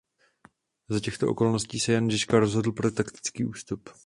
Za 0.89 0.99
těchto 0.99 1.29
okolností 1.29 1.79
se 1.79 1.93
Jan 1.93 2.09
Žižka 2.09 2.39
rozhodl 2.39 2.71
pro 2.71 2.91
taktický 2.91 3.45
ústup. 3.45 3.89